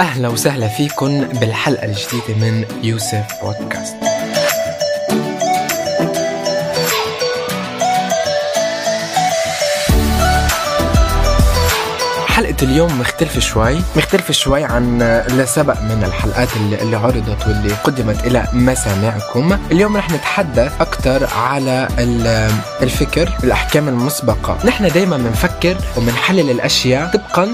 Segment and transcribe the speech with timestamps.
[0.00, 4.09] أهلا وسهلا فيكم بالحلقة الجديدة من يوسف بودكاست.
[12.60, 17.74] حلقة اليوم مختلفة شوي مختلفة شوي عن اللي سبق من الحلقات اللي, اللي عرضت واللي
[17.74, 19.58] قدمت إلى مسامعكم.
[19.72, 21.88] اليوم رح نتحدث أكثر على
[22.82, 24.58] الفكر الأحكام المسبقة.
[24.64, 27.48] نحن دايما بنفكر وبنحلل الأشياء طبقا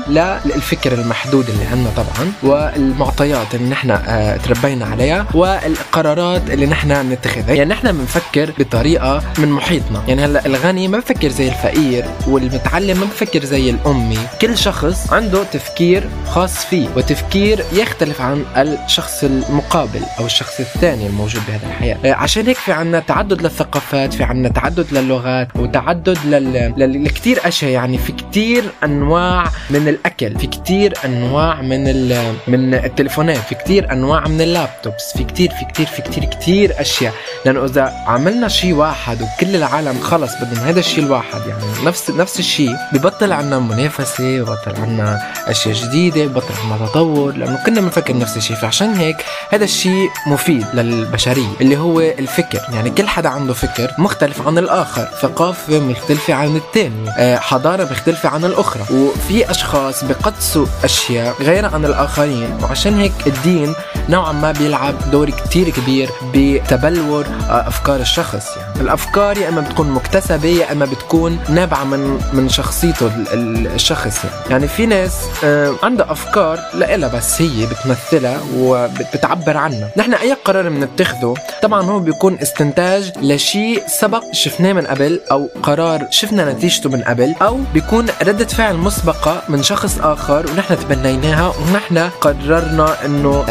[0.44, 7.54] للفكر المحدود اللي عندنا طبعا والمعطيات اللي نحن آه، تربينا عليها والقرارات اللي نحن بنتخذها
[7.54, 10.02] يعني نحن بنفكر بطريقة من محيطنا.
[10.08, 14.18] يعني هلأ الغني ما بفكر زي الفقير والمتعلم ما بفكر زي الأمي.
[14.40, 21.06] كل شخص شخص عنده تفكير خاص فيه وتفكير يختلف عن الشخص المقابل أو الشخص الثاني
[21.06, 21.96] الموجود بهذه الحياة.
[22.04, 27.04] آه، عشان هيك في عنا تعدد للثقافات في عنا تعدد للغات وتعدد لل...
[27.04, 27.70] لكثير أشياء.
[27.70, 32.34] يعني في كثير أنواع من الأكل في كثير أنواع من ال...
[32.48, 37.12] من التليفونات في كثير أنواع من اللابتوبس في كثير في كثير في كثير كثير أشياء.
[37.44, 42.38] لأنه إذا عملنا شيء واحد وكل العالم خلص بدهم هذا الشيء الواحد يعني نفس نفس
[42.38, 48.18] الشيء ببطل عنا منافسة ببطل بطل عنا أشياء جديدة بطل عنا تطور لأنه كنا بنفكر
[48.18, 48.56] نفس الشيء.
[48.56, 49.16] فعشان هيك
[49.50, 52.60] هذا الشيء مفيد للبشرية اللي هو الفكر.
[52.72, 55.08] يعني كل حدا عنده فكر مختلف عن الآخر.
[55.22, 58.82] ثقافة مختلفة عن الثاني آه، حضارة مختلفة عن الأخرى.
[58.92, 62.58] وفي أشخاص بقدسوا أشياء غير عن الآخرين.
[62.62, 63.74] وعشان هيك الدين
[64.08, 68.56] نوعا ما بيلعب دور كتير كبير بتبلور آه، أفكار الشخص.
[68.56, 74.24] يعني الأفكار يا إما بتكون مكتسبة يا إما بتكون نابعة من من شخصيته الشخص.
[74.24, 75.12] يعني يعني في ناس
[75.44, 79.90] آه، عندها أفكار لإلها بس هي بتمثلها وبتعبر عنها.
[79.96, 86.06] نحن أي قرار بنتخذه طبعا هو بيكون استنتاج لشيء سبق شفناه من قبل أو قرار
[86.10, 91.98] شفنا نتيجته من قبل أو بيكون ردة فعل مسبقة من شخص آخر ونحن تبنيناها ونحن
[92.20, 93.44] قررنا إنه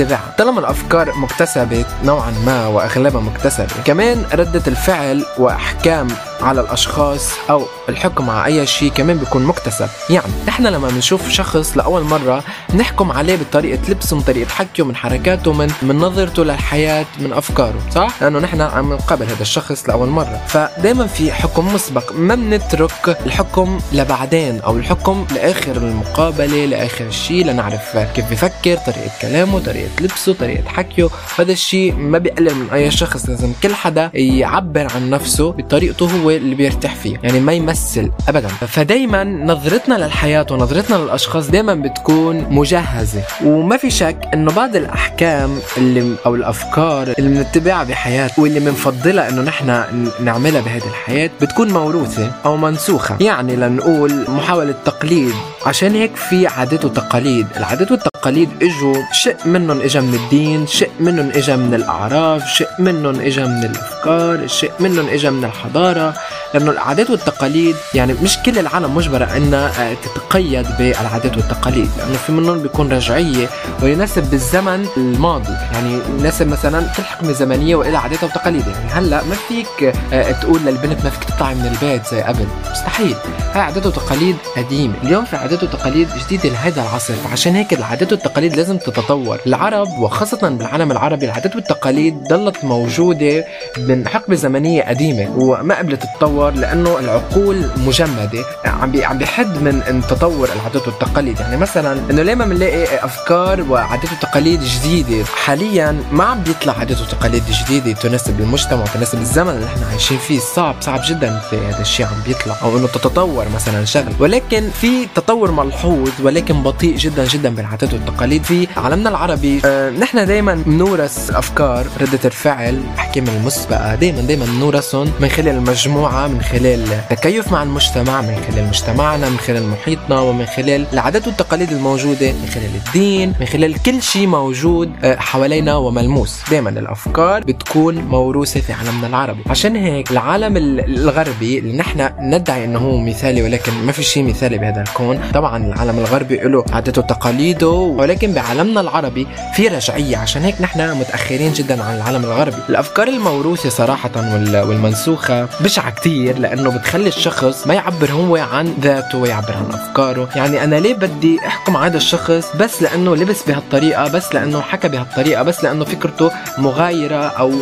[0.00, 6.08] نتبعها طالما الأفكار مكتسبة نوعا ما وأغلبها مكتسبة كمان ردة الفعل وأحكام
[6.40, 9.88] على الأشخاص أو الحكم على أي شيء كمان بيكون مكتسب.
[10.10, 12.44] يعني نحن لما بنشوف شخص لأول مرة
[12.74, 17.80] نحكم عليه بطريقة لبسه من طريقة حكيه من حركاته من من نظرته للحياة من أفكاره
[17.94, 20.40] صح؟ لأنه نحن عم نقابل هذا الشخص لأول مرة.
[20.46, 22.12] فدائما في حكم مسبق.
[22.12, 29.58] ما بنترك الحكم لبعدين أو الحكم لآخر المقابلة لآخر الشيء لنعرف كيف بفكر طريقة كلامه
[29.58, 31.08] طريقة لبسه طريقة حكيه.
[31.38, 33.28] هذا الشيء ما بيقلل من أي شخص.
[33.28, 38.48] لازم كل حدا يعبر عن نفسه بطريقته هو اللي بيرتاح فيه يعني ما يمثل ابدا.
[38.48, 43.22] فدايما نظرتنا للحياة ونظرتنا للأشخاص دايما بتكون مجهزة.
[43.44, 49.42] وما في شك إنه بعض الأحكام اللي أو الأفكار اللي بنتبعها بحياتنا واللي بنفضلها إنه
[49.42, 49.84] نحن
[50.20, 53.16] نعملها بهذه الحياة بتكون موروثة أو منسوخة.
[53.20, 55.34] يعني لنقول محاولة تقليد.
[55.66, 57.46] عشان هيك في عادات وتقاليد.
[57.56, 63.20] العادات والتقاليد إجوا شيء منهم اجى من الدين شيء منهم اجى من الأعراف شيء منهم
[63.20, 66.14] اجى من الأفكار شيء منهم اجى من الحضارة.
[66.54, 71.90] لأنه العادات والتقاليد يعني مش كل العالم مجبرة إنها آه، تتقيد بالعادات والتقاليد.
[71.98, 73.48] لأنه في منهم بيكون رجعية
[73.82, 75.52] ويناسب بالزمن الماضي.
[75.72, 78.72] يعني يناسب مثلا كل حقبه زمنية وإلها عاداتها وتقاليدها.
[78.72, 82.46] يعني هلأ ما فيك آه، تقول للبنت ما فيك تطلعي من البيت زي قبل.
[82.70, 83.14] مستحيل.
[83.54, 84.94] هاي عادات وتقاليد قديمة.
[85.04, 87.14] اليوم في عادات وتقاليد جديدة لهذا العصر.
[87.14, 89.38] فعشان هيك العادات والتقاليد لازم تتطور.
[89.46, 93.44] العرب وخاصة بالعالم العربي العادات والتقاليد ضلت موجودة
[93.78, 95.32] من حقبة زمنية قديمة.
[95.36, 98.44] وما قبلت تتطور لأنه العقول مجمدة.
[98.64, 101.40] عم عم بيحد من تطور العادات والتقاليد.
[101.40, 107.00] يعني مثلا إنه ليه ما بنلاقي أفكار وعادات وتقاليد جديدة؟ حاليا ما عم بيطلع عادات
[107.00, 110.38] وتقاليد جديدة تناسب المجتمع وتناسب الزمن اللي إحنا عايشين فيه.
[110.38, 112.56] صعب صعب جدا تلاقي هذا الشيء عم بيطلع.
[112.62, 114.12] أو إنه تتطور مثلا شغل.
[114.18, 119.60] ولكن في تطور ملحوظ ولكن بطيء جدا جدا بالعادات والتقاليد في عالمنا العربي.
[119.64, 123.94] آه نحن دائما بنورث أفكار ردة الفعل احكام المسبقة.
[123.94, 125.56] دائما دائما بنورثهم من خلال
[125.98, 131.26] المجموعه من خلال التكيف مع المجتمع من خلال مجتمعنا من خلال محيطنا ومن خلال العادات
[131.26, 136.40] والتقاليد الموجودة من خلال الدين من خلال كل شيء موجود آه، حوالينا وملموس.
[136.50, 139.42] دائما الأفكار بتكون موروثة في عالمنا العربي.
[139.46, 144.58] عشان هيك العالم الغربي اللي نحن ندعي إنه هو مثالي ولكن ما في شيء مثالي
[144.58, 145.20] بهذا الكون.
[145.34, 150.16] طبعا العالم الغربي له عاداته وتقاليده ولكن بعالمنا العربي في رجعية.
[150.16, 152.56] عشان هيك نحن متأخرين جدا عن العالم الغربي.
[152.68, 155.87] الأفكار الموروثة صراحة والمنسوخة بشعة.
[155.90, 160.28] كتير لأنه بتخلي الشخص ما يعبر هو عن ذاته ويعبر عن أفكاره.
[160.36, 164.88] يعني أنا ليه بدي أحكم على هذا الشخص بس لأنه لبس بهالطريقة بس لأنه حكى
[164.88, 167.52] بهالطريقة بس لأنه فكرته مغايرة أو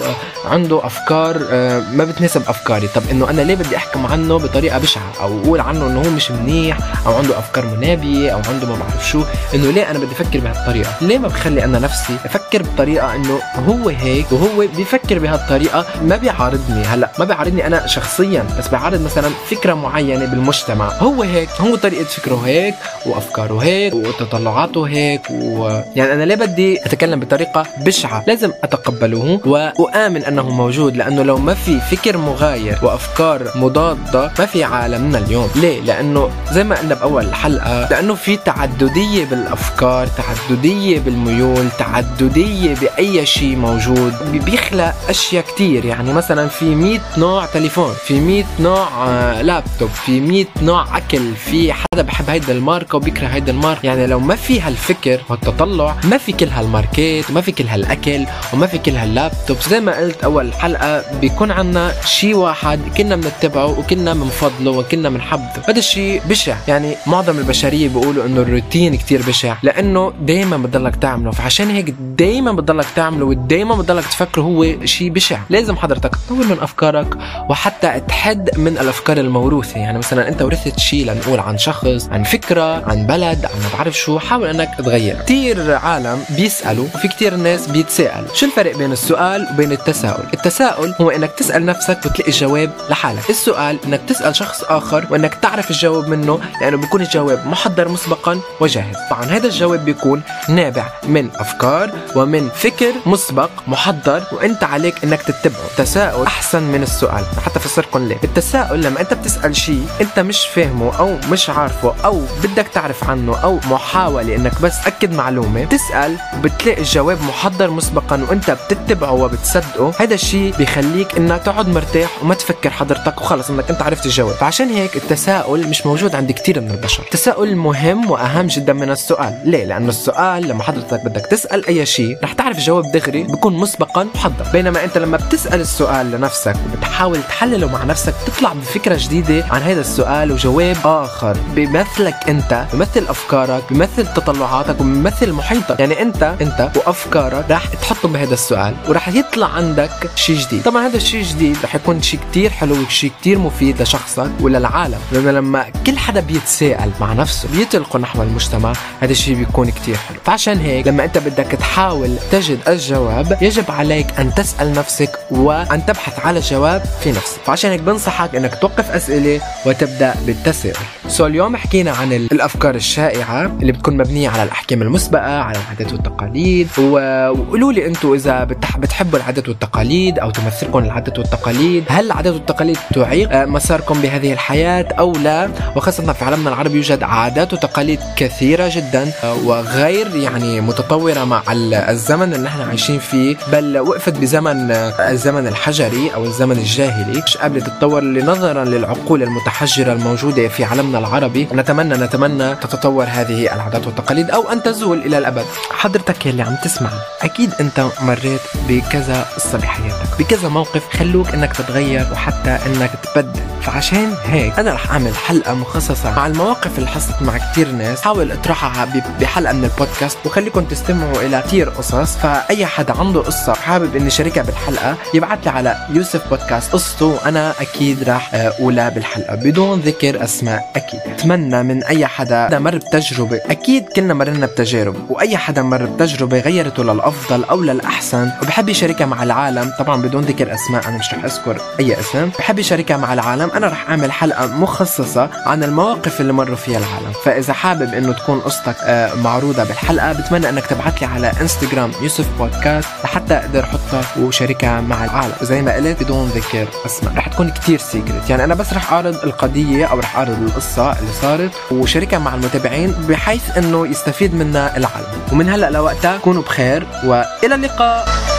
[0.44, 2.88] عنده أفكار آه، ما بتناسب أفكاري.
[2.88, 6.30] طب إنه أنا ليه بدي أحكم عنه بطريقة بشعة أو أقول عنه إنه هو مش
[6.30, 9.22] منيح أو عنده أفكار منابية أو عنده ما بعرف شو؟
[9.54, 13.38] إنه ليه أنا بدي أفكر بهالطريقة؟ ليه ما بخلي أنا نفسي أفكر بطريقة إنه
[13.68, 19.30] هو هيك وهو بيفكر بهالطريقة؟ ما بيعارضني هلأ ما بيعارضني أنا شخصيا بس بيعارض مثلا
[19.50, 20.88] فكرة معينة بالمجتمع.
[20.88, 22.74] هو هيك هو طريقة فكره هيك
[23.06, 25.80] وأفكاره هيك وتطلعاته هيك و...
[25.96, 29.40] يعني أنا ليه بدي أتكلم بطريقة بشعة؟ لازم اتقبله
[29.78, 35.50] واؤمن أنه موجود لأنه لو ما في فكر مغاير وأفكار مضادة ما في عالمنا اليوم.
[35.56, 43.26] ليه؟ لأنه زي ما قلنا بأول حلقة لأنه في تعددية بالأفكار تعددية بالميول تعددية بأي
[43.26, 44.12] شيء موجود.
[44.32, 45.84] بيخلق أشياء كتير.
[45.84, 47.94] يعني مثلا في 100 نوع تليفون.
[48.04, 53.26] في 100 نوع آه، لابتوب في 100 نوع أكل في حدا بحب هيدا الماركة وبيكره
[53.26, 53.86] هيدا الماركة.
[53.86, 58.66] يعني لو ما في هالفكر والتطلع ما في كل هالماركات وما في كل هالأكل وما
[58.66, 59.56] في كل هاللابتوب.
[59.68, 65.62] زي ما قلت أول حلقة بيكون عنا شيء واحد كنا بنتبعه وكنا بنفضله وكنا بنحبه.
[65.68, 66.56] هذا الشيء بشع.
[66.68, 71.30] يعني معظم البشرية بيقولوا إنه الروتين كتير بشع لأنه دائما بتضلك تعمله.
[71.30, 75.38] فعشان هيك دائما بتضلك تعمله ودائما بتضلك تفكره هو شيء بشع.
[75.50, 77.16] لازم حضرتك تطور من أفكارك
[77.50, 79.78] وحتى تحد من الأفكار الموروثة.
[79.78, 83.98] يعني مثلا أنت ورثت شيء لنقول عن شخص عن فكرة عن بلد عن ما بعرف
[83.98, 85.16] شو حاول إنك تغير.
[85.22, 88.34] كثير عالم بيسألوا وفي كثير ناس بيتساءلوا.
[88.34, 93.30] شو الفرق بين السؤال وبين التساؤل؟ التساؤل هو إنك تسأل نفسك وتلاقي الجواب لحالك.
[93.30, 98.96] السؤال إنك تسأل شخص آخر وإنك تعرف الجواب منه لأنه بيكون الجواب محضر مسبقا وجاهز.
[99.10, 105.64] طبعا هذا الجواب بيكون نابع من أفكار ومن فكر مسبق محضر وأنت عليك إنك تتبعه.
[105.70, 107.24] التساؤل أحسن من السؤال.
[107.44, 112.22] حتى فسركم ليه التساؤل لما أنت بتسأل شيء أنت مش فاهمه أو مش عارفه أو
[112.42, 118.50] بدك تعرف عنه أو محاولة إنك بس تأكد معلومة بتسأل وبتلاقي الجواب محضر مسبقا وأنت
[118.50, 119.92] بتتبعه وبتصدقه.
[120.00, 124.34] هذا الشيء بيخليك إنك تقعد مرتاح وما تفكر حضرتك وخلص إنك أنت عرفت الجواب.
[124.34, 127.02] فعشان هيك التساؤل مش موجود عند كثير من البشر.
[127.02, 129.40] التساؤل مهم وأهم جدا من السؤال.
[129.44, 134.06] ليه؟ لأنه السؤال لما حضرتك بدك تسأل أي شيء رح تعرف جواب دغري بيكون مسبقا
[134.14, 134.44] محضر.
[134.52, 137.18] بينما أنت لما بتسأل السؤال لنفسك وبتحاول
[137.66, 141.36] تحلله مع نفسك تطلع بفكرة جديدة عن هذا السؤال وجواب آخر.
[141.54, 145.80] بيمثلك أنت بيمثل أفكارك بيمثل تطلعاتك وبيمثل محيطك.
[145.80, 150.62] يعني أنت أنت وأفكارك رح تحطهم بهذا السؤال ورح يطلع عندك شيء جديد.
[150.62, 154.98] طبعا هذا الشيء الجديد رح يكون شيء كتير حلو وشيء كتير مفيد لشخصك وللعالم.
[155.12, 160.18] لأنه لما كل حدا بيتساءل مع نفسه بيطلقوا نحو المجتمع هذا الشيء بيكون كتير حلو.
[160.24, 166.26] فعشان هيك لما أنت بدك تحاول تجد الجواب يجب عليك أن تسأل نفسك وأن تبحث
[166.26, 167.38] على الجواب في نفسك.
[167.56, 170.76] فعشان هيك بنصحك إنك توقف أسئلة وتبدأ بالتساؤل
[171.08, 176.68] سو اليوم حكينا عن الأفكار الشائعة اللي بتكون مبنية على الأحكام المسبقة على العادات والتقاليد.
[176.78, 178.44] وقولوا لي أنتم إذا
[178.78, 184.88] بتحبوا العادات والتقاليد أو تمثلكم العادات والتقاليد هل العادات والتقاليد تعيق آه، مساركم بهذه الحياة
[184.98, 191.24] أو لا؟ وخاصة في عالمنا العربي يوجد عادات وتقاليد كثيرة جدا آه، وغير يعني متطورة
[191.24, 191.42] مع
[191.90, 193.36] الزمن اللي نحن عايشين فيه.
[193.52, 197.22] بل وقفت بزمن آه، الزمن الحجري أو الزمن الجاهلي.
[197.46, 201.48] قبل تتطور نظرا للعقول المتحجرة الموجودة في عالمنا العربي.
[201.52, 205.44] نتمنى نتمنى تتطور هذه العادات والتقاليد أو أن تزول إلى الأبد.
[205.70, 206.90] حضرتك يلي عم تسمع
[207.22, 214.14] أكيد أنت مريت بكذا قصه بحياتك بكذا موقف خلوك إنك تتغير وحتى إنك تبدل فعشان
[214.24, 218.02] هيك أنا رح أعمل حلقة مخصصة مع المواقف اللي حصلت مع كتير ناس.
[218.02, 218.88] حاول اطرحها
[219.20, 222.16] بحلقة من البودكاست وخليكم تستمعوا إلى كتير قصص.
[222.16, 226.72] فأي حدا عنده قصة حابب اني شاركها بالحلقة يبعث لي على يوسف بودكاست.
[226.72, 231.00] قصته وأنا أكيد راح أقولها بالحلقة بدون ذكر أسماء أكيد.
[231.06, 235.10] أتمنى من أي حدا مر بتجربة أكيد كلنا مرنا بتجارب.
[235.10, 239.72] وأي حدا مر بتجربة غيرته للأفضل أو للأحسن وبحب يشاركها مع العالم.
[239.78, 242.30] طبعا بدون ذكر أسماء أنا مش رح أذكر أي اسم.
[242.38, 243.50] بحب يشاركها مع العالم.
[243.50, 247.12] أنا رح أعمل حلقة مخصصة عن المواقف اللي مروا فيها العالم.
[247.24, 252.26] فإذا حابب إنه تكون قصتك آه، معروضة بالحلقة بتمنى إنك تبعت لي على انستغرام يوسف
[252.38, 255.32] بودكاست لحتى أقدر أحطها وشاركها مع العالم.
[255.42, 257.14] زي ما قلت بدون ذكر أسماء.
[257.16, 261.12] رح تكون كتير سيكرت يعني أنا بس رح أعرض القضية أو رح أعرض القصة اللي
[261.22, 265.06] صارت وشاركها مع المتابعين بحيث إنه يستفيد منها العالم.
[265.32, 268.35] ومن هلأ لوقتها كونوا بخير وإلى اللقاء.